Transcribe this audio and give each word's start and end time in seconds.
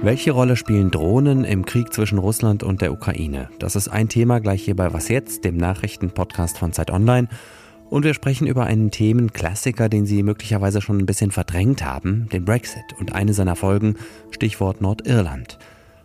Welche 0.00 0.30
Rolle 0.30 0.54
spielen 0.54 0.92
Drohnen 0.92 1.42
im 1.42 1.64
Krieg 1.64 1.92
zwischen 1.92 2.18
Russland 2.18 2.62
und 2.62 2.82
der 2.82 2.92
Ukraine? 2.92 3.48
Das 3.58 3.74
ist 3.74 3.88
ein 3.88 4.08
Thema 4.08 4.38
gleich 4.38 4.62
hier 4.64 4.76
bei 4.76 4.92
Was 4.92 5.08
jetzt, 5.08 5.44
dem 5.44 5.56
Nachrichtenpodcast 5.56 6.56
von 6.56 6.72
Zeit 6.72 6.92
Online. 6.92 7.26
Und 7.90 8.04
wir 8.04 8.14
sprechen 8.14 8.46
über 8.46 8.64
einen 8.64 8.92
Themenklassiker, 8.92 9.88
den 9.88 10.06
Sie 10.06 10.22
möglicherweise 10.22 10.80
schon 10.80 10.98
ein 10.98 11.06
bisschen 11.06 11.32
verdrängt 11.32 11.84
haben, 11.84 12.28
den 12.32 12.44
Brexit 12.44 12.84
und 13.00 13.12
eine 13.12 13.34
seiner 13.34 13.56
Folgen, 13.56 13.96
Stichwort 14.30 14.80
Nordirland. 14.80 15.58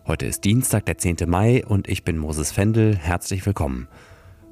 Heute 0.07 0.25
ist 0.25 0.43
Dienstag, 0.43 0.87
der 0.87 0.97
10. 0.97 1.17
Mai 1.27 1.63
und 1.63 1.87
ich 1.87 2.03
bin 2.03 2.17
Moses 2.17 2.51
Fendel. 2.51 2.95
Herzlich 2.95 3.45
willkommen. 3.45 3.87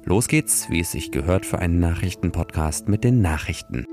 Los 0.04 0.28
geht's, 0.28 0.70
wie 0.70 0.80
es 0.80 0.92
sich 0.92 1.10
gehört 1.10 1.46
für 1.46 1.58
einen 1.58 1.80
Nachrichtenpodcast 1.80 2.88
mit 2.88 3.02
den 3.02 3.20
Nachrichten. 3.20 3.86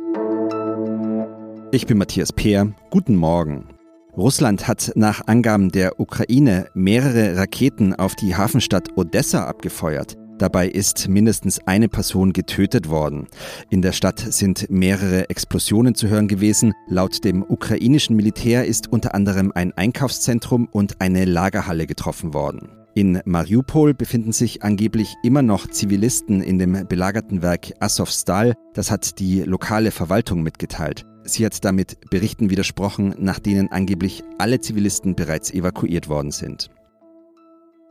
Ich 1.72 1.88
bin 1.88 1.98
Matthias 1.98 2.34
Peer. 2.34 2.72
Guten 2.92 3.16
Morgen. 3.16 3.79
Russland 4.20 4.68
hat 4.68 4.92
nach 4.96 5.28
Angaben 5.28 5.72
der 5.72 6.00
Ukraine 6.00 6.68
mehrere 6.74 7.38
Raketen 7.38 7.96
auf 7.96 8.16
die 8.16 8.36
Hafenstadt 8.36 8.90
Odessa 8.98 9.46
abgefeuert. 9.46 10.16
Dabei 10.38 10.68
ist 10.68 11.08
mindestens 11.08 11.60
eine 11.66 11.88
Person 11.88 12.34
getötet 12.34 12.90
worden. 12.90 13.28
In 13.70 13.82
der 13.82 13.94
Stadt 13.94 14.20
sind 14.20 14.70
mehrere 14.70 15.30
Explosionen 15.30 15.96
zu 15.96 16.10
hören 16.10 16.28
gewesen. 16.28 16.74
Laut 16.88 17.24
dem 17.24 17.44
ukrainischen 17.44 18.16
Militär 18.16 18.66
ist 18.66 18.92
unter 18.92 19.16
anderem 19.16 19.52
ein 19.56 19.72
Einkaufszentrum 19.74 20.68
und 20.72 21.02
eine 21.02 21.26
Lagerhalle 21.26 21.88
getroffen 21.88 22.34
worden. 22.34 22.79
In 22.96 23.22
Mariupol 23.24 23.94
befinden 23.94 24.32
sich 24.32 24.64
angeblich 24.64 25.16
immer 25.24 25.42
noch 25.42 25.68
Zivilisten 25.68 26.42
in 26.42 26.58
dem 26.58 26.88
belagerten 26.88 27.42
Werk 27.42 27.72
Azovstal. 27.80 28.56
Das 28.74 28.90
hat 28.92 29.20
die 29.20 29.42
lokale 29.42 29.92
Verwaltung 29.92 30.42
mitgeteilt. 30.42 31.06
Sie 31.24 31.46
hat 31.46 31.64
damit 31.64 31.98
Berichten 32.10 32.50
widersprochen, 32.50 33.14
nach 33.20 33.40
denen 33.40 33.72
angeblich 33.72 34.24
alle 34.40 34.60
Zivilisten 34.60 35.16
bereits 35.16 35.52
evakuiert 35.52 36.10
worden 36.10 36.32
sind. 36.32 36.70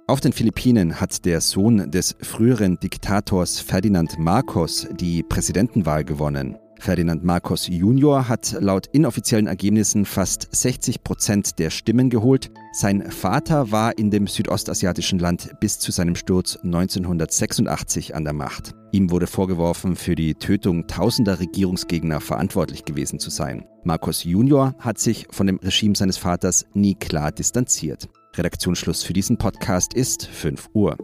Auf 0.09 0.20
den 0.20 0.33
Philippinen 0.33 1.00
hat 1.00 1.27
der 1.27 1.41
Sohn 1.41 1.91
des 1.91 2.17
früheren 2.20 2.78
Diktators 2.81 3.61
Ferdinand 3.61 4.19
Marcos 4.19 4.89
die 4.98 5.22
Präsidentenwahl 5.22 6.03
gewonnen. 6.03 6.56
Ferdinand 6.81 7.25
Marcos 7.25 7.67
Jr. 7.69 8.28
hat 8.28 8.56
laut 8.61 8.87
inoffiziellen 8.92 9.48
Ergebnissen 9.48 10.05
fast 10.05 10.48
60 10.53 11.03
Prozent 11.03 11.59
der 11.59 11.70
Stimmen 11.70 12.09
geholt. 12.09 12.50
Sein 12.81 13.11
Vater 13.11 13.73
war 13.73 13.98
in 13.98 14.12
dem 14.12 14.29
südostasiatischen 14.29 15.19
Land 15.19 15.51
bis 15.59 15.81
zu 15.81 15.91
seinem 15.91 16.15
Sturz 16.15 16.55
1986 16.62 18.15
an 18.15 18.23
der 18.23 18.34
Macht. 18.34 18.73
Ihm 18.93 19.11
wurde 19.11 19.27
vorgeworfen, 19.27 19.97
für 19.97 20.15
die 20.15 20.37
Tötung 20.37 20.87
tausender 20.87 21.41
Regierungsgegner 21.41 22.21
verantwortlich 22.21 22.84
gewesen 22.84 23.19
zu 23.19 23.31
sein. 23.31 23.65
Marcos 23.83 24.23
Jr. 24.23 24.77
hat 24.79 25.01
sich 25.01 25.27
von 25.33 25.49
dem 25.49 25.56
Regime 25.56 25.97
seines 25.97 26.19
Vaters 26.19 26.67
nie 26.73 26.95
klar 26.95 27.33
distanziert. 27.33 28.09
Redaktionsschluss 28.37 29.03
für 29.03 29.12
diesen 29.12 29.39
Podcast 29.39 29.93
ist 29.93 30.29
5 30.29 30.69
Uhr. 30.73 30.97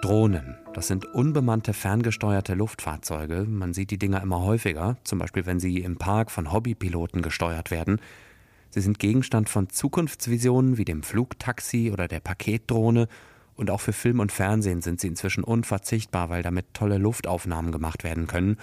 Drohnen. 0.00 0.55
Das 0.76 0.88
sind 0.88 1.06
unbemannte 1.06 1.72
ferngesteuerte 1.72 2.52
Luftfahrzeuge. 2.52 3.46
Man 3.48 3.72
sieht 3.72 3.90
die 3.90 3.98
Dinger 3.98 4.20
immer 4.20 4.42
häufiger, 4.42 4.98
zum 5.04 5.18
Beispiel 5.18 5.46
wenn 5.46 5.58
sie 5.58 5.78
im 5.78 5.96
Park 5.96 6.30
von 6.30 6.52
Hobbypiloten 6.52 7.22
gesteuert 7.22 7.70
werden. 7.70 7.98
Sie 8.68 8.82
sind 8.82 8.98
Gegenstand 8.98 9.48
von 9.48 9.70
Zukunftsvisionen 9.70 10.76
wie 10.76 10.84
dem 10.84 11.02
Flugtaxi 11.02 11.90
oder 11.90 12.08
der 12.08 12.20
Paketdrohne. 12.20 13.08
Und 13.54 13.70
auch 13.70 13.80
für 13.80 13.94
Film 13.94 14.20
und 14.20 14.32
Fernsehen 14.32 14.82
sind 14.82 15.00
sie 15.00 15.06
inzwischen 15.06 15.44
unverzichtbar, 15.44 16.28
weil 16.28 16.42
damit 16.42 16.74
tolle 16.74 16.98
Luftaufnahmen 16.98 17.72
gemacht 17.72 18.04
werden 18.04 18.26
können. 18.26 18.58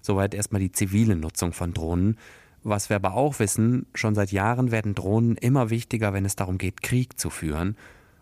Soweit 0.00 0.32
erstmal 0.32 0.62
die 0.62 0.72
zivile 0.72 1.16
Nutzung 1.16 1.52
von 1.52 1.74
Drohnen. 1.74 2.16
Was 2.62 2.88
wir 2.88 2.96
aber 2.96 3.12
auch 3.12 3.40
wissen, 3.40 3.84
schon 3.92 4.14
seit 4.14 4.32
Jahren 4.32 4.70
werden 4.70 4.94
Drohnen 4.94 5.36
immer 5.36 5.68
wichtiger, 5.68 6.14
wenn 6.14 6.24
es 6.24 6.34
darum 6.34 6.56
geht, 6.56 6.80
Krieg 6.80 7.20
zu 7.20 7.28
führen. 7.28 7.76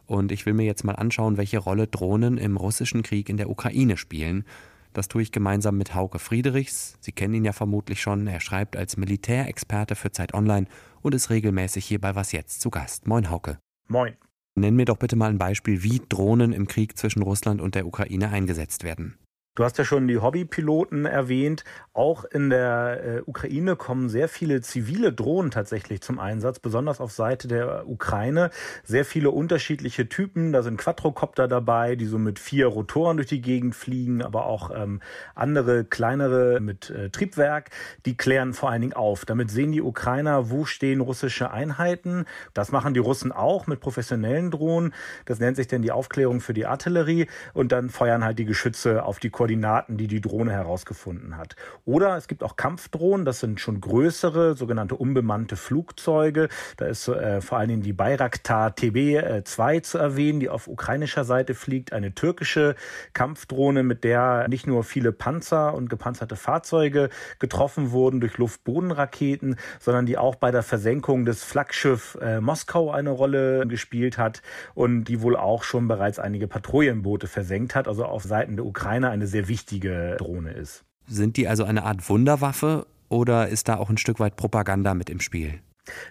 Und 0.07 0.33
ich 0.33 0.47
will 0.47 0.55
mir 0.55 0.65
jetzt 0.65 0.85
mal 0.85 0.95
anschauen, 0.95 1.37
welche 1.37 1.59
Rolle 1.59 1.87
Drohnen 1.87 2.39
im 2.39 2.57
russischen 2.57 3.03
Krieg 3.03 3.29
in 3.29 3.37
der 3.37 3.51
Ukraine 3.51 3.97
spielen. 3.97 4.45
Das 4.93 5.09
tue 5.09 5.23
ich 5.23 5.33
gemeinsam 5.33 5.77
mit 5.77 5.95
Hauke 5.95 6.19
Friedrichs. 6.19 6.97
Sie 7.01 7.13
kennen 7.13 7.35
ihn 7.35 7.45
ja 7.45 7.53
vermutlich 7.53 8.01
schon. 8.01 8.27
Er 8.27 8.41
schreibt 8.41 8.77
als 8.77 8.97
Militärexperte 8.97 9.95
für 9.95 10.13
Zeit 10.13 10.33
Online 10.33 10.67
und 11.03 11.15
ist 11.15 11.29
regelmäßig 11.29 11.85
hier 11.85 12.01
bei 12.01 12.15
Was 12.15 12.33
Jetzt 12.33 12.61
zu 12.61 12.71
Gast. 12.71 13.07
Moin, 13.07 13.29
Hauke. 13.29 13.59
Moin. 13.89 14.15
Nenn 14.55 14.75
mir 14.75 14.87
doch 14.87 14.97
bitte 14.97 15.17
mal 15.17 15.29
ein 15.29 15.39
Beispiel, 15.39 15.83
wie 15.83 16.01
Drohnen 16.09 16.53
im 16.53 16.67
Krieg 16.67 16.97
zwischen 16.97 17.23
Russland 17.23 17.61
und 17.61 17.75
der 17.75 17.87
Ukraine 17.87 18.31
eingesetzt 18.31 18.85
werden. 18.85 19.19
Du 19.57 19.65
hast 19.65 19.79
ja 19.79 19.87
schon 19.87 20.07
die 20.07 20.19
Hobbypiloten 20.19 21.07
erwähnt. 21.07 21.65
Auch 21.95 22.27
in 22.27 22.51
der 22.51 23.03
äh, 23.03 23.23
Ukraine 23.25 23.75
kommen 23.75 24.11
sehr 24.11 24.29
viele 24.29 24.61
zivile 24.61 25.15
Drohnen 25.15 25.51
tatsächlich 25.51 26.03
zum 26.03 26.19
Einsatz, 26.19 26.59
besonders 26.59 27.01
auf 27.01 27.11
Seite 27.11 27.49
der 27.49 27.89
Ukraine. 27.89 28.51
Sehr 28.85 29.07
viele 29.07 29.31
unterschiedliche 29.31 30.11
Typen. 30.11 30.53
Da 30.53 30.63
sind 30.63 30.77
Quadrocopter 30.77 31.49
dabei, 31.49 31.97
die 31.97 32.05
so 32.05 32.19
mit 32.19 32.39
vier 32.39 32.67
Rotoren 32.67 33.17
durch 33.17 33.29
die 33.29 33.41
Gegend 33.41 33.75
fliegen, 33.75 34.21
aber 34.21 34.45
auch 34.45 34.71
ähm, 34.77 35.01
andere 35.35 35.85
kleinere 35.85 36.61
mit 36.61 36.91
äh, 36.91 37.09
Triebwerk. 37.09 37.71
Die 38.05 38.15
klären 38.15 38.53
vor 38.53 38.71
allen 38.71 38.83
Dingen 38.83 38.93
auf. 38.93 39.25
Damit 39.25 39.51
sehen 39.51 39.73
die 39.73 39.81
Ukrainer, 39.81 40.51
wo 40.51 40.67
stehen 40.67 41.01
russische 41.01 41.51
Einheiten. 41.51 42.27
Das 42.53 42.73
machen 42.73 42.93
die 42.93 43.01
Russen 43.01 43.33
auch 43.33 43.67
mit 43.67 43.81
professionellen 43.81 44.51
Drohnen. 44.51 44.93
Das 45.25 45.39
nennt 45.39 45.57
sich 45.57 45.67
dann 45.67 45.81
die 45.81 45.93
Aufklärung 45.93 46.43
für 46.43 46.53
die 46.53 46.67
Artillerie. 46.67 47.27
Und 47.55 47.73
dann 47.73 47.89
feuern 47.89 48.23
halt 48.23 48.39
die 48.39 48.45
Geschütze 48.45 49.03
auf 49.03 49.19
die 49.19 49.31
Koordinaten, 49.47 49.97
die 49.97 50.09
die 50.09 50.21
Drohne 50.21 50.51
herausgefunden 50.51 51.37
hat. 51.37 51.55
Oder 51.85 52.17
es 52.17 52.27
gibt 52.27 52.43
auch 52.43 52.57
Kampfdrohnen, 52.57 53.25
das 53.25 53.39
sind 53.39 53.61
schon 53.61 53.81
größere, 53.81 54.57
sogenannte 54.57 54.97
unbemannte 54.97 55.55
Flugzeuge. 55.55 56.49
Da 56.79 56.87
ist 56.87 57.07
äh, 57.07 57.41
vor 57.41 57.59
allen 57.59 57.69
Dingen 57.69 57.83
die 57.83 57.93
Bayraktar 57.93 58.71
TB2 58.71 59.73
äh, 59.73 59.83
zu 59.83 59.99
erwähnen, 59.99 60.41
die 60.41 60.49
auf 60.49 60.67
ukrainischer 60.67 61.23
Seite 61.23 61.55
fliegt. 61.55 61.93
Eine 61.93 62.13
türkische 62.13 62.75
Kampfdrohne, 63.13 63.85
mit 63.85 64.03
der 64.03 64.49
nicht 64.49 64.67
nur 64.67 64.83
viele 64.83 65.13
Panzer 65.13 65.75
und 65.75 65.89
gepanzerte 65.89 66.35
Fahrzeuge 66.35 67.09
getroffen 67.39 67.93
wurden 67.93 68.19
durch 68.19 68.39
Luftbodenraketen, 68.39 69.55
sondern 69.79 70.07
die 70.07 70.19
auch 70.19 70.35
bei 70.35 70.51
der 70.51 70.65
Versenkung 70.65 71.25
des 71.25 71.45
Flaggschiff 71.45 72.19
äh, 72.21 72.41
Moskau 72.41 72.91
eine 72.91 73.11
Rolle 73.11 73.65
gespielt 73.69 74.19
hat 74.19 74.43
und 74.75 75.05
die 75.05 75.23
wohl 75.23 75.37
auch 75.37 75.63
schon 75.63 75.87
bereits 75.87 76.19
einige 76.19 76.49
Patrouillenboote 76.49 77.29
versenkt 77.29 77.77
hat. 77.77 77.87
Also 77.87 78.05
auf 78.05 78.25
Seiten 78.25 78.57
der 78.57 78.67
Ukraine 78.67 79.11
eine 79.11 79.29
sehr 79.29 79.36
sehr 79.37 79.49
wichtige 79.49 80.17
Drohne 80.19 80.53
ist. 80.53 80.85
Sind 81.07 81.37
die 81.37 81.47
also 81.47 81.65
eine 81.65 81.85
Art 81.85 82.09
Wunderwaffe 82.09 82.87
oder 83.11 83.49
ist 83.49 83.69
da 83.69 83.77
auch 83.77 83.91
ein 83.91 83.99
Stück 83.99 84.19
weit 84.19 84.37
Propaganda 84.37 84.95
mit 84.95 85.11
im 85.11 85.21
Spiel? 85.21 85.61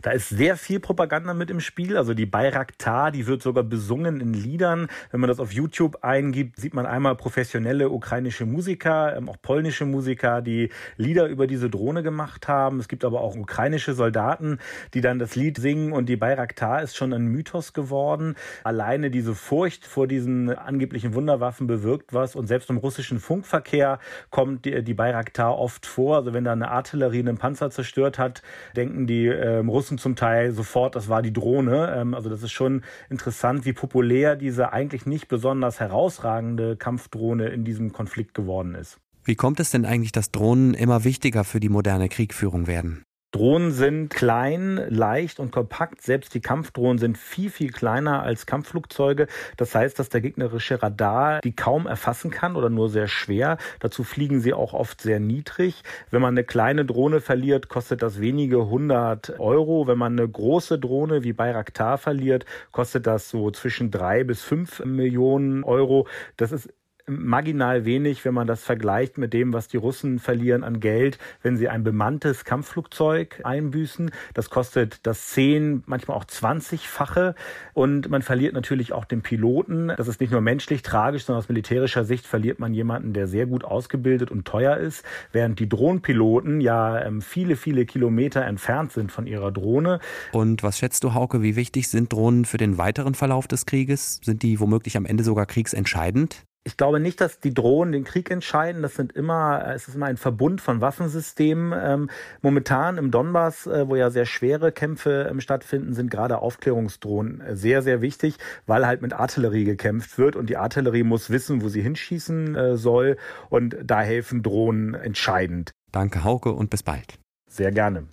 Da 0.01 0.11
ist 0.11 0.29
sehr 0.29 0.57
viel 0.57 0.79
Propaganda 0.79 1.33
mit 1.33 1.49
im 1.49 1.59
Spiel. 1.59 1.97
Also 1.97 2.13
die 2.13 2.25
Bayraktar, 2.25 3.11
die 3.11 3.27
wird 3.27 3.41
sogar 3.41 3.63
besungen 3.63 4.21
in 4.21 4.33
Liedern. 4.33 4.87
Wenn 5.11 5.19
man 5.19 5.27
das 5.27 5.39
auf 5.39 5.51
YouTube 5.51 5.99
eingibt, 6.03 6.59
sieht 6.59 6.73
man 6.73 6.85
einmal 6.85 7.15
professionelle 7.15 7.89
ukrainische 7.89 8.45
Musiker, 8.45 9.15
ähm, 9.15 9.29
auch 9.29 9.37
polnische 9.41 9.85
Musiker, 9.85 10.41
die 10.41 10.69
Lieder 10.97 11.27
über 11.27 11.47
diese 11.47 11.69
Drohne 11.69 12.03
gemacht 12.03 12.47
haben. 12.47 12.79
Es 12.79 12.87
gibt 12.87 13.05
aber 13.05 13.21
auch 13.21 13.35
ukrainische 13.35 13.93
Soldaten, 13.93 14.59
die 14.93 15.01
dann 15.01 15.19
das 15.19 15.35
Lied 15.35 15.57
singen 15.57 15.91
und 15.91 16.07
die 16.07 16.17
Bayraktar 16.17 16.81
ist 16.81 16.95
schon 16.95 17.13
ein 17.13 17.27
Mythos 17.27 17.73
geworden. 17.73 18.35
Alleine 18.63 19.11
diese 19.11 19.35
Furcht 19.35 19.85
vor 19.85 20.07
diesen 20.07 20.49
angeblichen 20.49 21.13
Wunderwaffen 21.13 21.67
bewirkt 21.67 22.13
was 22.13 22.35
und 22.35 22.47
selbst 22.47 22.69
im 22.69 22.77
russischen 22.77 23.19
Funkverkehr 23.19 23.99
kommt 24.29 24.65
die, 24.65 24.95
Bayraktar 24.95 25.57
oft 25.57 25.85
vor. 25.85 26.17
Also 26.17 26.33
wenn 26.33 26.45
da 26.45 26.53
eine 26.53 26.71
Artillerie 26.71 27.19
einen 27.19 27.37
Panzer 27.37 27.69
zerstört 27.69 28.17
hat, 28.17 28.41
denken 28.75 29.07
die 29.07 29.27
äh, 29.27 29.64
ähm, 29.65 29.69
Russen 29.69 29.97
zum 29.97 30.15
Teil 30.15 30.51
sofort, 30.51 30.95
das 30.95 31.09
war 31.09 31.21
die 31.21 31.33
Drohne. 31.33 31.93
Ähm, 31.97 32.13
also 32.13 32.29
das 32.29 32.43
ist 32.43 32.51
schon 32.51 32.83
interessant, 33.09 33.65
wie 33.65 33.73
populär 33.73 34.35
diese 34.35 34.73
eigentlich 34.73 35.05
nicht 35.05 35.27
besonders 35.27 35.79
herausragende 35.79 36.75
Kampfdrohne 36.75 37.47
in 37.47 37.65
diesem 37.65 37.91
Konflikt 37.91 38.33
geworden 38.33 38.75
ist. 38.75 38.97
Wie 39.23 39.35
kommt 39.35 39.59
es 39.59 39.71
denn 39.71 39.85
eigentlich, 39.85 40.11
dass 40.11 40.31
Drohnen 40.31 40.73
immer 40.75 41.03
wichtiger 41.03 41.43
für 41.43 41.59
die 41.59 41.69
moderne 41.69 42.09
Kriegführung 42.09 42.67
werden? 42.67 43.03
Drohnen 43.35 43.73
sind 43.73 44.11
klein, 44.11 44.81
leicht 44.87 45.41
und 45.41 45.51
kompakt. 45.51 46.01
Selbst 46.01 46.33
die 46.33 46.39
Kampfdrohnen 46.39 46.97
sind 46.97 47.17
viel, 47.17 47.49
viel 47.49 47.69
kleiner 47.69 48.23
als 48.23 48.45
Kampfflugzeuge. 48.45 49.27
Das 49.57 49.75
heißt, 49.75 49.99
dass 49.99 50.07
der 50.07 50.21
gegnerische 50.21 50.81
Radar 50.81 51.41
die 51.41 51.53
kaum 51.53 51.85
erfassen 51.85 52.31
kann 52.31 52.55
oder 52.55 52.69
nur 52.69 52.87
sehr 52.87 53.09
schwer. 53.09 53.57
Dazu 53.81 54.05
fliegen 54.05 54.39
sie 54.39 54.53
auch 54.53 54.71
oft 54.71 55.01
sehr 55.01 55.19
niedrig. 55.19 55.83
Wenn 56.11 56.21
man 56.21 56.33
eine 56.33 56.45
kleine 56.45 56.85
Drohne 56.85 57.19
verliert, 57.19 57.67
kostet 57.67 58.01
das 58.01 58.21
wenige 58.21 58.69
hundert 58.69 59.37
Euro. 59.37 59.85
Wenn 59.85 59.97
man 59.97 60.17
eine 60.17 60.29
große 60.29 60.79
Drohne 60.79 61.23
wie 61.23 61.33
Bayraktar 61.33 61.97
verliert, 61.97 62.45
kostet 62.71 63.05
das 63.05 63.29
so 63.29 63.51
zwischen 63.51 63.91
drei 63.91 64.23
bis 64.23 64.43
fünf 64.43 64.79
Millionen 64.85 65.65
Euro. 65.65 66.07
Das 66.37 66.53
ist 66.53 66.69
marginal 67.07 67.85
wenig, 67.85 68.25
wenn 68.25 68.33
man 68.33 68.47
das 68.47 68.63
vergleicht 68.63 69.17
mit 69.17 69.33
dem, 69.33 69.53
was 69.53 69.67
die 69.67 69.77
Russen 69.77 70.19
verlieren 70.19 70.63
an 70.63 70.79
Geld, 70.79 71.19
wenn 71.41 71.57
sie 71.57 71.69
ein 71.69 71.83
bemanntes 71.83 72.45
Kampfflugzeug 72.45 73.41
einbüßen. 73.43 74.11
Das 74.33 74.49
kostet 74.49 75.05
das 75.05 75.27
zehn, 75.27 75.83
manchmal 75.85 76.17
auch 76.17 76.25
zwanzigfache. 76.25 77.35
Und 77.73 78.09
man 78.09 78.21
verliert 78.21 78.53
natürlich 78.53 78.93
auch 78.93 79.05
den 79.05 79.21
Piloten. 79.21 79.91
Das 79.95 80.07
ist 80.07 80.19
nicht 80.19 80.31
nur 80.31 80.41
menschlich 80.41 80.81
tragisch, 80.81 81.25
sondern 81.25 81.43
aus 81.43 81.49
militärischer 81.49 82.05
Sicht 82.05 82.25
verliert 82.25 82.59
man 82.59 82.73
jemanden, 82.73 83.13
der 83.13 83.27
sehr 83.27 83.45
gut 83.45 83.63
ausgebildet 83.63 84.31
und 84.31 84.45
teuer 84.45 84.77
ist, 84.77 85.05
während 85.31 85.59
die 85.59 85.69
Drohnenpiloten 85.69 86.59
ja 86.61 87.01
ähm, 87.05 87.21
viele, 87.21 87.55
viele 87.55 87.85
Kilometer 87.85 88.43
entfernt 88.45 88.91
sind 88.91 89.11
von 89.11 89.27
ihrer 89.27 89.51
Drohne. 89.51 89.99
Und 90.31 90.63
was 90.63 90.79
schätzt 90.79 91.03
du, 91.03 91.13
Hauke, 91.13 91.41
wie 91.41 91.55
wichtig 91.55 91.87
sind 91.87 92.11
Drohnen 92.11 92.45
für 92.45 92.57
den 92.57 92.77
weiteren 92.77 93.13
Verlauf 93.13 93.47
des 93.47 93.65
Krieges? 93.65 94.19
Sind 94.23 94.41
die 94.41 94.59
womöglich 94.59 94.97
am 94.97 95.05
Ende 95.05 95.23
sogar 95.23 95.45
kriegsentscheidend? 95.45 96.45
Ich 96.67 96.77
glaube 96.77 96.99
nicht, 96.99 97.21
dass 97.21 97.39
die 97.39 97.53
Drohnen 97.53 97.91
den 97.91 98.03
Krieg 98.03 98.31
entscheiden. 98.31 98.81
Das 98.81 98.95
sind 98.95 99.13
immer, 99.13 99.71
es 99.75 99.87
ist 99.87 99.93
immer 99.93 100.07
ein 100.07 100.17
Verbund 100.17 100.61
von 100.61 100.81
Waffensystemen. 100.81 101.79
Ähm, 101.79 102.09
momentan 102.41 102.97
im 102.97 103.11
Donbass, 103.11 103.67
äh, 103.67 103.87
wo 103.87 103.95
ja 103.95 104.09
sehr 104.09 104.25
schwere 104.25 104.71
Kämpfe 104.71 105.27
ähm, 105.29 105.41
stattfinden, 105.41 105.93
sind 105.93 106.09
gerade 106.09 106.39
Aufklärungsdrohnen 106.39 107.39
äh, 107.41 107.55
sehr, 107.55 107.83
sehr 107.83 108.01
wichtig, 108.01 108.37
weil 108.65 108.87
halt 108.87 109.03
mit 109.03 109.13
Artillerie 109.13 109.63
gekämpft 109.63 110.17
wird 110.17 110.35
und 110.35 110.49
die 110.49 110.57
Artillerie 110.57 111.03
muss 111.03 111.29
wissen, 111.29 111.61
wo 111.61 111.69
sie 111.69 111.83
hinschießen 111.83 112.55
äh, 112.55 112.77
soll 112.77 113.17
und 113.49 113.77
da 113.83 114.01
helfen 114.01 114.41
Drohnen 114.41 114.95
entscheidend. 114.95 115.71
Danke, 115.91 116.23
Hauke, 116.23 116.51
und 116.51 116.71
bis 116.71 116.81
bald. 116.81 117.19
Sehr 117.47 117.71
gerne. 117.71 118.07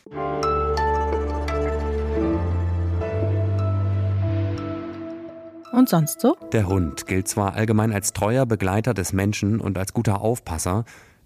Und 5.72 5.88
sonst 5.88 6.20
so? 6.20 6.36
Der 6.52 6.69
Hund 6.69 7.06
gilt 7.06 7.28
zwar 7.28 7.54
allgemein 7.54 7.92
als 7.92 8.12
treuer 8.12 8.46
Begleiter 8.46 8.94
des 8.94 9.12
Menschen 9.12 9.58
und 9.58 9.78
als 9.78 9.94
guter 9.94 10.20
Aufpasser, 10.20 10.84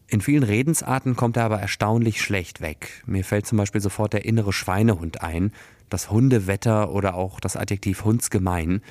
in 0.08 0.20
vielen 0.20 0.44
Redensarten 0.44 1.16
kommt 1.16 1.36
er 1.36 1.44
aber 1.44 1.58
erstaunlich 1.58 2.20
schlecht 2.20 2.60
weg. 2.60 3.02
Mir 3.06 3.24
fällt 3.24 3.46
zum 3.46 3.58
Beispiel 3.58 3.80
sofort 3.80 4.12
der 4.12 4.24
innere 4.24 4.52
Schweinehund 4.52 5.22
ein, 5.22 5.52
das 5.88 6.10
Hundewetter 6.10 6.92
oder 6.92 7.14
auch 7.16 7.40
das 7.40 7.56
Adjektiv 7.56 8.04
hundsgemein. 8.04 8.82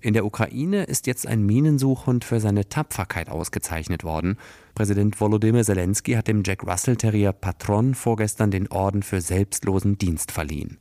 In 0.00 0.14
der 0.14 0.24
Ukraine 0.24 0.84
ist 0.84 1.06
jetzt 1.06 1.26
ein 1.26 1.44
Minensuchhund 1.44 2.24
für 2.24 2.40
seine 2.40 2.68
Tapferkeit 2.68 3.28
ausgezeichnet 3.28 4.02
worden. 4.02 4.38
Präsident 4.74 5.20
Volodymyr 5.20 5.64
Zelensky 5.64 6.12
hat 6.12 6.28
dem 6.28 6.42
Jack 6.44 6.66
Russell 6.66 6.96
Terrier 6.96 7.32
Patron 7.32 7.94
vorgestern 7.94 8.50
den 8.50 8.68
Orden 8.68 9.02
für 9.02 9.20
selbstlosen 9.20 9.98
Dienst 9.98 10.32
verliehen. 10.32 10.78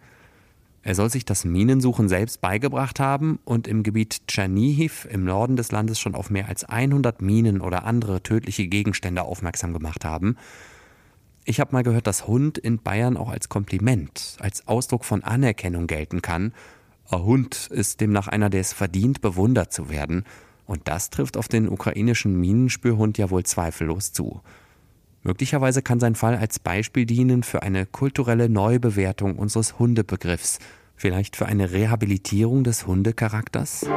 Er 0.86 0.94
soll 0.94 1.10
sich 1.10 1.26
das 1.26 1.46
Minensuchen 1.46 2.08
selbst 2.08 2.42
beigebracht 2.42 3.00
haben 3.00 3.40
und 3.44 3.68
im 3.68 3.82
Gebiet 3.82 4.28
Tschernihiv 4.28 5.08
im 5.10 5.24
Norden 5.24 5.56
des 5.56 5.72
Landes 5.72 6.00
schon 6.00 6.14
auf 6.14 6.30
mehr 6.30 6.48
als 6.48 6.64
100 6.64 7.24
Minen 7.24 7.60
oder 7.60 7.86
andere 7.86 8.22
tödliche 8.22 8.68
Gegenstände 8.68 9.24
aufmerksam 9.24 9.74
gemacht 9.74 10.06
haben. 10.06 10.38
Ich 11.44 11.60
habe 11.60 11.72
mal 11.74 11.82
gehört, 11.82 12.06
dass 12.06 12.28
Hund 12.28 12.60
in 12.60 12.78
Bayern 12.78 13.18
auch 13.18 13.30
als 13.30 13.50
Kompliment, 13.50 14.38
als 14.40 14.68
Ausdruck 14.68 15.06
von 15.06 15.24
Anerkennung 15.24 15.88
gelten 15.88 16.22
kann. 16.22 16.54
Ein 17.10 17.24
Hund 17.24 17.68
ist 17.72 18.00
demnach 18.00 18.28
einer, 18.28 18.52
der 18.52 18.62
es 18.62 18.72
verdient, 18.72 19.22
bewundert 19.22 19.74
zu 19.74 19.90
werden. 19.90 20.24
Und 20.68 20.88
das 20.88 21.10
trifft 21.10 21.36
auf 21.36 21.48
den 21.48 21.68
ukrainischen 21.68 22.40
Minenspürhund 22.40 23.18
ja 23.18 23.32
wohl 23.32 23.44
zweifellos 23.44 24.14
zu. 24.14 24.42
Möglicherweise 25.26 25.82
kann 25.82 26.00
sein 26.00 26.14
Fall 26.14 26.36
als 26.36 26.60
Beispiel 26.60 27.08
dienen 27.08 27.42
für 27.42 27.64
eine 27.64 27.88
kulturelle 27.88 28.48
Neubewertung 28.48 29.40
unseres 29.40 29.80
Hundebegriffs, 29.80 30.60
vielleicht 30.96 31.36
für 31.36 31.48
eine 31.48 31.72
Rehabilitierung 31.72 32.64
des 32.64 32.86
Hundecharakters? 32.86 33.88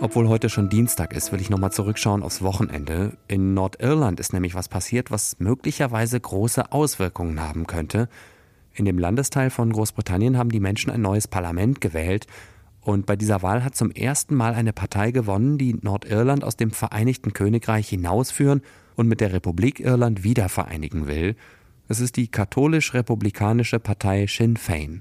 Obwohl 0.00 0.26
heute 0.26 0.48
schon 0.48 0.68
Dienstag 0.68 1.14
ist, 1.14 1.30
will 1.30 1.40
ich 1.40 1.50
nochmal 1.50 1.70
zurückschauen 1.70 2.24
aufs 2.24 2.42
Wochenende. 2.42 3.16
In 3.28 3.54
Nordirland 3.54 4.18
ist 4.18 4.32
nämlich 4.32 4.56
was 4.56 4.68
passiert, 4.68 5.12
was 5.12 5.38
möglicherweise 5.38 6.18
große 6.18 6.72
Auswirkungen 6.72 7.40
haben 7.42 7.68
könnte. 7.68 8.08
In 8.74 8.86
dem 8.86 8.98
Landesteil 8.98 9.50
von 9.50 9.72
Großbritannien 9.72 10.36
haben 10.36 10.50
die 10.50 10.58
Menschen 10.58 10.90
ein 10.90 11.00
neues 11.00 11.28
Parlament 11.28 11.80
gewählt 11.80 12.26
und 12.84 13.06
bei 13.06 13.16
dieser 13.16 13.42
Wahl 13.42 13.64
hat 13.64 13.74
zum 13.74 13.90
ersten 13.90 14.34
Mal 14.34 14.52
eine 14.52 14.74
Partei 14.74 15.10
gewonnen, 15.10 15.56
die 15.56 15.74
Nordirland 15.80 16.44
aus 16.44 16.56
dem 16.56 16.70
Vereinigten 16.70 17.32
Königreich 17.32 17.88
hinausführen 17.88 18.60
und 18.94 19.08
mit 19.08 19.22
der 19.22 19.32
Republik 19.32 19.80
Irland 19.80 20.22
wieder 20.22 20.50
vereinigen 20.50 21.06
will. 21.06 21.34
Es 21.88 22.00
ist 22.00 22.16
die 22.16 22.28
katholisch-republikanische 22.28 23.80
Partei 23.80 24.26
Sinn 24.26 24.58
Fein. 24.58 25.00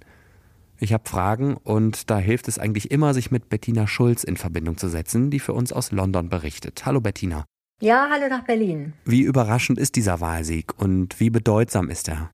Ich 0.79 0.93
habe 0.93 1.07
Fragen 1.07 1.55
und 1.55 2.09
da 2.09 2.17
hilft 2.17 2.47
es 2.47 2.57
eigentlich 2.57 2.89
immer, 2.89 3.13
sich 3.13 3.31
mit 3.31 3.49
Bettina 3.49 3.85
Schulz 3.85 4.23
in 4.23 4.37
Verbindung 4.37 4.77
zu 4.77 4.87
setzen, 4.87 5.29
die 5.29 5.39
für 5.39 5.53
uns 5.53 5.73
aus 5.73 5.91
London 5.91 6.29
berichtet. 6.29 6.85
Hallo 6.85 7.01
Bettina. 7.01 7.45
Ja, 7.81 8.07
hallo 8.09 8.29
nach 8.29 8.45
Berlin. 8.45 8.93
Wie 9.03 9.21
überraschend 9.21 9.77
ist 9.77 9.97
dieser 9.97 10.21
Wahlsieg 10.21 10.71
und 10.77 11.19
wie 11.19 11.29
bedeutsam 11.29 11.89
ist 11.89 12.07
er? 12.07 12.31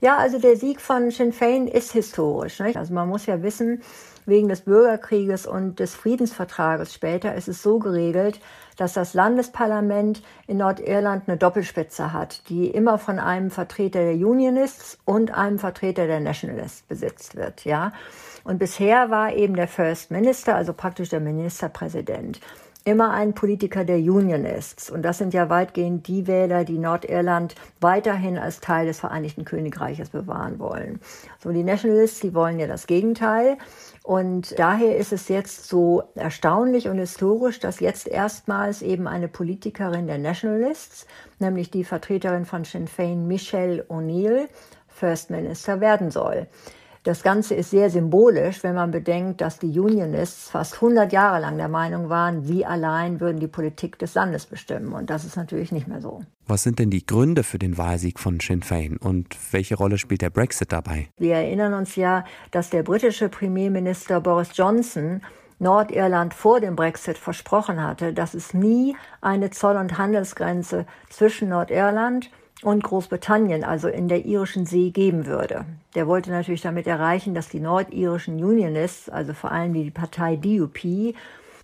Ja, 0.00 0.16
also 0.16 0.38
der 0.38 0.56
Sieg 0.56 0.80
von 0.80 1.10
Sinn 1.10 1.32
Fein 1.32 1.66
ist 1.66 1.92
historisch. 1.92 2.60
Nicht? 2.60 2.76
Also 2.76 2.94
man 2.94 3.08
muss 3.08 3.26
ja 3.26 3.42
wissen, 3.42 3.82
wegen 4.26 4.48
des 4.48 4.60
Bürgerkrieges 4.60 5.46
und 5.46 5.80
des 5.80 5.94
Friedensvertrages 5.94 6.92
später 6.94 7.34
ist 7.34 7.48
es 7.48 7.62
so 7.62 7.78
geregelt, 7.78 8.40
dass 8.76 8.92
das 8.92 9.14
Landesparlament 9.14 10.22
in 10.46 10.58
Nordirland 10.58 11.28
eine 11.28 11.38
Doppelspitze 11.38 12.12
hat, 12.12 12.48
die 12.48 12.68
immer 12.68 12.98
von 12.98 13.18
einem 13.18 13.50
Vertreter 13.50 14.00
der 14.00 14.14
Unionists 14.14 14.98
und 15.04 15.32
einem 15.34 15.58
Vertreter 15.58 16.06
der 16.06 16.20
Nationalists 16.20 16.82
besitzt 16.82 17.36
wird, 17.36 17.64
ja. 17.64 17.92
Und 18.44 18.58
bisher 18.58 19.10
war 19.10 19.32
eben 19.32 19.56
der 19.56 19.66
First 19.66 20.10
Minister, 20.10 20.54
also 20.54 20.72
praktisch 20.74 21.08
der 21.08 21.20
Ministerpräsident, 21.20 22.40
immer 22.84 23.10
ein 23.10 23.34
Politiker 23.34 23.84
der 23.84 23.98
Unionists. 23.98 24.90
Und 24.90 25.02
das 25.02 25.18
sind 25.18 25.34
ja 25.34 25.50
weitgehend 25.50 26.06
die 26.08 26.26
Wähler, 26.26 26.64
die 26.64 26.78
Nordirland 26.78 27.54
weiterhin 27.80 28.38
als 28.38 28.60
Teil 28.60 28.86
des 28.86 29.00
Vereinigten 29.00 29.44
Königreiches 29.44 30.10
bewahren 30.10 30.58
wollen. 30.58 31.00
So, 31.42 31.50
die 31.50 31.64
Nationalists, 31.64 32.20
die 32.20 32.34
wollen 32.34 32.58
ja 32.58 32.66
das 32.66 32.86
Gegenteil. 32.86 33.58
Und 34.02 34.58
daher 34.58 34.96
ist 34.96 35.12
es 35.12 35.28
jetzt 35.28 35.68
so 35.68 36.02
erstaunlich 36.14 36.88
und 36.88 36.98
historisch, 36.98 37.60
dass 37.60 37.80
jetzt 37.80 38.08
erstmals 38.08 38.80
eben 38.80 39.06
eine 39.06 39.28
Politikerin 39.28 40.06
der 40.06 40.18
Nationalists, 40.18 41.06
nämlich 41.38 41.70
die 41.70 41.84
Vertreterin 41.84 42.46
von 42.46 42.64
Sinn 42.64 42.88
Fein, 42.88 43.26
Michelle 43.26 43.84
O'Neill, 43.90 44.48
First 44.86 45.30
Minister 45.30 45.80
werden 45.80 46.10
soll. 46.10 46.46
Das 47.08 47.22
Ganze 47.22 47.54
ist 47.54 47.70
sehr 47.70 47.88
symbolisch, 47.88 48.62
wenn 48.62 48.74
man 48.74 48.90
bedenkt, 48.90 49.40
dass 49.40 49.58
die 49.58 49.80
Unionists 49.80 50.50
fast 50.50 50.74
100 50.74 51.10
Jahre 51.10 51.40
lang 51.40 51.56
der 51.56 51.68
Meinung 51.68 52.10
waren, 52.10 52.42
sie 52.42 52.66
allein 52.66 53.18
würden 53.18 53.40
die 53.40 53.48
Politik 53.48 53.98
des 53.98 54.12
Landes 54.12 54.44
bestimmen. 54.44 54.92
Und 54.92 55.08
das 55.08 55.24
ist 55.24 55.34
natürlich 55.34 55.72
nicht 55.72 55.88
mehr 55.88 56.02
so. 56.02 56.20
Was 56.46 56.64
sind 56.64 56.78
denn 56.78 56.90
die 56.90 57.06
Gründe 57.06 57.44
für 57.44 57.58
den 57.58 57.78
Wahlsieg 57.78 58.18
von 58.18 58.40
Sinn 58.40 58.62
Fein 58.62 58.98
und 58.98 59.34
welche 59.52 59.76
Rolle 59.76 59.96
spielt 59.96 60.20
der 60.20 60.28
Brexit 60.28 60.70
dabei? 60.70 61.08
Wir 61.16 61.36
erinnern 61.36 61.72
uns 61.72 61.96
ja, 61.96 62.26
dass 62.50 62.68
der 62.68 62.82
britische 62.82 63.30
Premierminister 63.30 64.20
Boris 64.20 64.50
Johnson 64.52 65.22
Nordirland 65.58 66.34
vor 66.34 66.60
dem 66.60 66.76
Brexit 66.76 67.16
versprochen 67.16 67.82
hatte, 67.82 68.12
dass 68.12 68.34
es 68.34 68.52
nie 68.52 68.94
eine 69.22 69.48
Zoll- 69.48 69.78
und 69.78 69.96
Handelsgrenze 69.96 70.84
zwischen 71.08 71.48
Nordirland 71.48 72.26
und 72.26 72.38
Großbritannien, 72.62 73.64
also 73.64 73.88
in 73.88 74.08
der 74.08 74.24
irischen 74.24 74.66
See, 74.66 74.90
geben 74.90 75.26
würde. 75.26 75.64
Der 75.94 76.06
wollte 76.06 76.30
natürlich 76.30 76.60
damit 76.60 76.86
erreichen, 76.86 77.34
dass 77.34 77.48
die 77.48 77.60
nordirischen 77.60 78.42
Unionists, 78.42 79.08
also 79.08 79.32
vor 79.32 79.52
allem 79.52 79.74
die 79.74 79.90
Partei 79.90 80.36
DUP, 80.36 81.14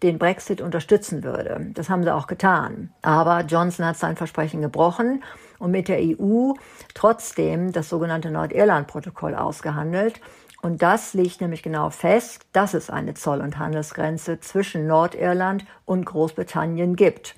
den 0.03 0.19
Brexit 0.19 0.61
unterstützen 0.61 1.25
würde. 1.25 1.69
Das 1.75 1.89
haben 1.89 2.05
sie 2.05 2.15
auch 2.15 2.27
getan. 2.27 2.93
Aber 3.03 3.41
Johnson 3.41 3.87
hat 3.87 3.97
sein 3.97 4.17
Versprechen 4.17 4.61
gebrochen 4.61 5.25
und 5.59 5.71
mit 5.71 5.89
der 5.89 5.99
EU 5.99 6.53
trotzdem 6.95 7.73
das 7.73 7.89
sogenannte 7.89 8.31
Nordirland-Protokoll 8.31 9.35
ausgehandelt. 9.35 10.21
Und 10.63 10.83
das 10.83 11.15
legt 11.15 11.41
nämlich 11.41 11.63
genau 11.63 11.91
fest, 11.91 12.47
dass 12.53 12.75
es 12.75 12.91
eine 12.91 13.15
Zoll- 13.15 13.41
und 13.41 13.59
Handelsgrenze 13.59 14.41
zwischen 14.41 14.87
Nordirland 14.87 15.65
und 15.85 16.05
Großbritannien 16.07 16.97
gibt. 16.97 17.35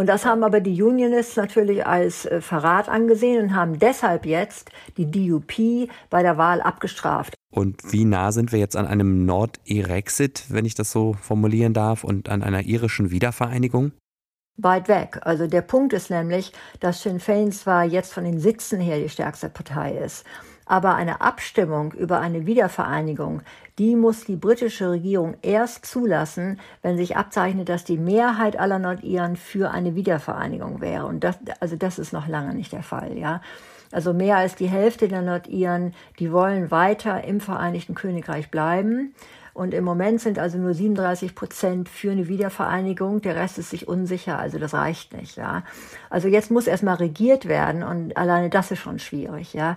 Und 0.00 0.06
das 0.06 0.24
haben 0.24 0.44
aber 0.44 0.60
die 0.60 0.82
Unionists 0.82 1.36
natürlich 1.36 1.86
als 1.86 2.24
äh, 2.24 2.40
Verrat 2.40 2.88
angesehen 2.88 3.42
und 3.42 3.54
haben 3.54 3.78
deshalb 3.78 4.24
jetzt 4.24 4.70
die 4.96 5.10
DUP 5.10 5.90
bei 6.08 6.22
der 6.22 6.38
Wahl 6.38 6.62
abgestraft. 6.62 7.34
Und 7.54 7.82
wie 7.92 8.06
nah 8.06 8.32
sind 8.32 8.50
wir 8.50 8.58
jetzt 8.58 8.76
an 8.76 8.86
einem 8.86 9.26
Nord-Irexit, 9.26 10.44
wenn 10.48 10.64
ich 10.64 10.74
das 10.74 10.90
so 10.90 11.12
formulieren 11.20 11.74
darf, 11.74 12.02
und 12.02 12.30
an 12.30 12.42
einer 12.42 12.62
irischen 12.62 13.10
Wiedervereinigung? 13.10 13.92
Weit 14.56 14.88
weg. 14.88 15.18
Also 15.20 15.46
der 15.46 15.60
Punkt 15.60 15.92
ist 15.92 16.08
nämlich, 16.08 16.54
dass 16.80 17.02
Sinn 17.02 17.20
Fein 17.20 17.52
zwar 17.52 17.84
jetzt 17.84 18.14
von 18.14 18.24
den 18.24 18.40
Sitzen 18.40 18.80
her 18.80 18.98
die 18.98 19.10
stärkste 19.10 19.50
Partei 19.50 19.98
ist, 19.98 20.24
aber 20.70 20.94
eine 20.94 21.20
Abstimmung 21.20 21.92
über 21.94 22.20
eine 22.20 22.46
Wiedervereinigung, 22.46 23.42
die 23.80 23.96
muss 23.96 24.24
die 24.24 24.36
britische 24.36 24.90
Regierung 24.90 25.34
erst 25.42 25.84
zulassen, 25.84 26.60
wenn 26.80 26.96
sich 26.96 27.16
abzeichnet, 27.16 27.68
dass 27.68 27.82
die 27.82 27.98
Mehrheit 27.98 28.56
aller 28.56 28.78
Nordiren 28.78 29.34
für 29.34 29.72
eine 29.72 29.96
Wiedervereinigung 29.96 30.80
wäre. 30.80 31.06
Und 31.06 31.24
das, 31.24 31.38
also 31.58 31.74
das 31.74 31.98
ist 31.98 32.12
noch 32.12 32.28
lange 32.28 32.54
nicht 32.54 32.72
der 32.72 32.84
Fall, 32.84 33.18
ja. 33.18 33.42
Also 33.90 34.14
mehr 34.14 34.36
als 34.36 34.54
die 34.54 34.68
Hälfte 34.68 35.08
der 35.08 35.22
Nordiren, 35.22 35.92
die 36.20 36.30
wollen 36.30 36.70
weiter 36.70 37.24
im 37.24 37.40
Vereinigten 37.40 37.96
Königreich 37.96 38.52
bleiben. 38.52 39.12
Und 39.52 39.74
im 39.74 39.82
Moment 39.82 40.20
sind 40.20 40.38
also 40.38 40.56
nur 40.56 40.72
37 40.72 41.34
Prozent 41.34 41.88
für 41.88 42.12
eine 42.12 42.28
Wiedervereinigung. 42.28 43.22
Der 43.22 43.34
Rest 43.34 43.58
ist 43.58 43.70
sich 43.70 43.88
unsicher. 43.88 44.38
Also 44.38 44.60
das 44.60 44.72
reicht 44.72 45.14
nicht, 45.14 45.36
ja. 45.36 45.64
Also 46.10 46.28
jetzt 46.28 46.52
muss 46.52 46.68
erstmal 46.68 46.94
regiert 46.94 47.48
werden 47.48 47.82
und 47.82 48.16
alleine 48.16 48.50
das 48.50 48.70
ist 48.70 48.78
schon 48.78 49.00
schwierig, 49.00 49.52
ja. 49.52 49.76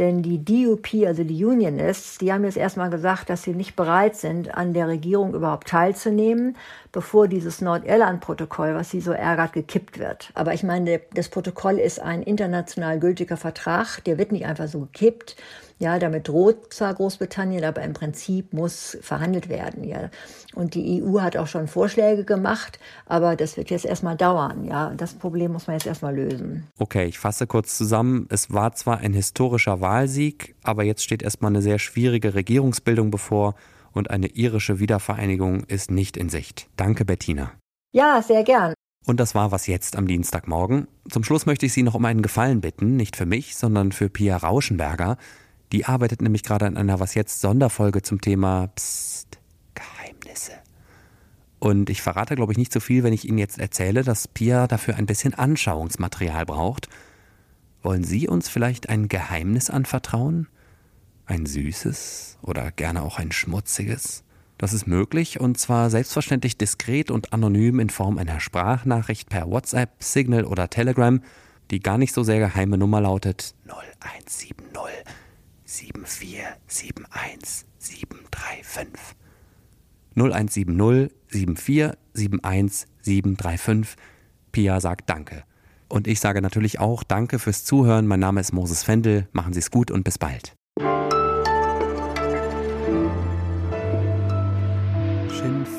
Denn 0.00 0.22
die 0.22 0.42
DUP, 0.42 1.06
also 1.06 1.24
die 1.24 1.44
Unionists, 1.44 2.16
die 2.16 2.32
haben 2.32 2.44
jetzt 2.44 2.56
erstmal 2.56 2.88
gesagt, 2.88 3.28
dass 3.28 3.42
sie 3.42 3.52
nicht 3.52 3.76
bereit 3.76 4.16
sind, 4.16 4.54
an 4.54 4.72
der 4.72 4.88
Regierung 4.88 5.34
überhaupt 5.34 5.68
teilzunehmen, 5.68 6.56
bevor 6.92 7.28
dieses 7.28 7.60
Nordirland-Protokoll, 7.60 8.74
was 8.74 8.90
sie 8.90 9.00
so 9.00 9.12
ärgert, 9.12 9.52
gekippt 9.52 9.98
wird. 9.98 10.30
Aber 10.34 10.54
ich 10.54 10.62
meine, 10.62 11.00
das 11.14 11.28
Protokoll 11.28 11.78
ist 11.78 12.00
ein 12.00 12.22
international 12.22 12.98
gültiger 12.98 13.36
Vertrag, 13.36 14.02
der 14.04 14.18
wird 14.18 14.32
nicht 14.32 14.46
einfach 14.46 14.68
so 14.68 14.80
gekippt. 14.80 15.36
Ja, 15.78 15.98
damit 15.98 16.28
droht 16.28 16.74
zwar 16.74 16.92
Großbritannien, 16.92 17.64
aber 17.64 17.80
im 17.80 17.94
Prinzip 17.94 18.52
muss 18.52 18.98
verhandelt 19.00 19.48
werden. 19.48 19.82
Ja. 19.82 20.10
Und 20.54 20.74
die 20.74 21.02
EU 21.02 21.20
hat 21.22 21.38
auch 21.38 21.46
schon 21.46 21.68
Vorschläge 21.68 22.24
gemacht, 22.24 22.78
aber 23.06 23.34
das 23.34 23.56
wird 23.56 23.70
jetzt 23.70 23.86
erstmal 23.86 24.14
dauern. 24.14 24.64
Ja, 24.66 24.92
das 24.94 25.14
Problem 25.14 25.52
muss 25.52 25.68
man 25.68 25.76
jetzt 25.76 25.86
erstmal 25.86 26.14
lösen. 26.14 26.66
Okay, 26.78 27.06
ich 27.06 27.18
fasse 27.18 27.46
kurz 27.46 27.78
zusammen. 27.78 28.26
Es 28.28 28.52
war 28.52 28.74
zwar 28.74 28.98
ein 28.98 29.14
historischer 29.14 29.80
Wahlsieg, 29.80 30.54
aber 30.62 30.82
jetzt 30.82 31.02
steht 31.02 31.22
erstmal 31.22 31.50
eine 31.50 31.62
sehr 31.62 31.78
schwierige 31.78 32.34
Regierungsbildung 32.34 33.10
bevor 33.10 33.54
und 33.92 34.10
eine 34.10 34.28
irische 34.28 34.78
Wiedervereinigung 34.78 35.64
ist 35.64 35.90
nicht 35.90 36.16
in 36.16 36.28
Sicht. 36.28 36.68
Danke, 36.76 37.04
Bettina. 37.04 37.52
Ja, 37.92 38.22
sehr 38.22 38.44
gern. 38.44 38.74
Und 39.06 39.18
das 39.18 39.34
war 39.34 39.50
was 39.50 39.66
jetzt 39.66 39.96
am 39.96 40.06
Dienstagmorgen. 40.06 40.86
Zum 41.08 41.24
Schluss 41.24 41.46
möchte 41.46 41.66
ich 41.66 41.72
Sie 41.72 41.82
noch 41.82 41.94
um 41.94 42.04
einen 42.04 42.22
Gefallen 42.22 42.60
bitten, 42.60 42.96
nicht 42.96 43.16
für 43.16 43.26
mich, 43.26 43.56
sondern 43.56 43.92
für 43.92 44.08
Pia 44.08 44.36
Rauschenberger. 44.36 45.16
Die 45.72 45.86
arbeitet 45.86 46.20
nämlich 46.20 46.42
gerade 46.42 46.66
an 46.66 46.76
einer 46.76 47.00
Was 47.00 47.14
jetzt 47.14 47.40
Sonderfolge 47.40 48.02
zum 48.02 48.20
Thema 48.20 48.68
Psst, 48.68 49.38
Geheimnisse. 49.74 50.52
Und 51.58 51.90
ich 51.90 52.02
verrate, 52.02 52.36
glaube 52.36 52.52
ich, 52.52 52.58
nicht 52.58 52.72
so 52.72 52.80
viel, 52.80 53.02
wenn 53.02 53.12
ich 53.12 53.26
Ihnen 53.26 53.38
jetzt 53.38 53.58
erzähle, 53.58 54.02
dass 54.02 54.28
Pia 54.28 54.66
dafür 54.66 54.96
ein 54.96 55.06
bisschen 55.06 55.34
Anschauungsmaterial 55.34 56.46
braucht. 56.46 56.88
Wollen 57.82 58.04
Sie 58.04 58.28
uns 58.28 58.48
vielleicht 58.48 58.88
ein 58.88 59.08
Geheimnis 59.08 59.70
anvertrauen? 59.70 60.48
Ein 61.30 61.46
süßes 61.46 62.38
oder 62.42 62.72
gerne 62.72 63.02
auch 63.02 63.20
ein 63.20 63.30
schmutziges? 63.30 64.24
Das 64.58 64.72
ist 64.72 64.88
möglich 64.88 65.38
und 65.38 65.60
zwar 65.60 65.88
selbstverständlich 65.88 66.58
diskret 66.58 67.12
und 67.12 67.32
anonym 67.32 67.78
in 67.78 67.88
Form 67.88 68.18
einer 68.18 68.40
Sprachnachricht 68.40 69.28
per 69.28 69.48
WhatsApp, 69.48 70.02
Signal 70.02 70.44
oder 70.44 70.68
Telegram. 70.68 71.22
Die 71.70 71.78
gar 71.78 71.98
nicht 71.98 72.14
so 72.14 72.24
sehr 72.24 72.40
geheime 72.40 72.78
Nummer 72.78 73.00
lautet 73.00 73.54
0170 73.66 74.56
7471 75.66 77.64
735. 77.78 78.88
0170 80.16 81.14
7471 81.28 82.88
735. 83.02 83.96
Pia 84.50 84.80
sagt 84.80 85.08
Danke. 85.08 85.44
Und 85.86 86.08
ich 86.08 86.18
sage 86.18 86.42
natürlich 86.42 86.80
auch 86.80 87.04
Danke 87.04 87.38
fürs 87.38 87.64
Zuhören. 87.64 88.08
Mein 88.08 88.18
Name 88.18 88.40
ist 88.40 88.52
Moses 88.52 88.82
Fendel. 88.82 89.28
Machen 89.30 89.52
Sie 89.52 89.60
es 89.60 89.70
gut 89.70 89.92
und 89.92 90.02
bis 90.02 90.18
bald. 90.18 90.56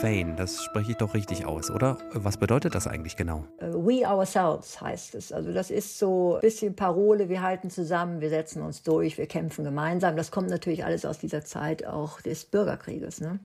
Fein, 0.02 0.36
das 0.36 0.64
spreche 0.64 0.94
ich 0.94 0.98
doch 0.98 1.14
richtig 1.14 1.46
aus, 1.46 1.70
oder? 1.70 1.96
Was 2.14 2.38
bedeutet 2.38 2.74
das 2.74 2.88
eigentlich 2.88 3.16
genau? 3.18 3.46
Äh, 3.60 3.68
we 3.68 4.02
ourselves 4.04 4.82
heißt 4.82 5.14
es. 5.14 5.32
Also 5.32 5.54
das 5.54 5.70
ist 5.70 6.00
so 6.00 6.38
ein 6.38 6.42
bisschen 6.42 6.76
Parole, 6.76 7.30
wir 7.30 7.44
halten 7.44 7.70
zusammen, 7.70 8.20
wir 8.20 8.30
setzen 8.30 8.64
uns 8.64 8.82
durch, 8.82 9.20
wir 9.20 9.28
kämpfen 9.28 9.64
gemeinsam. 9.64 10.18
Das 10.18 10.32
kommt 10.32 10.50
natürlich 10.50 10.84
alles 10.84 11.06
aus 11.06 11.20
dieser 11.20 11.46
Zeit 11.46 11.86
auch 11.86 12.20
des 12.20 12.46
Bürgerkrieges. 12.46 13.22
Ne? 13.22 13.38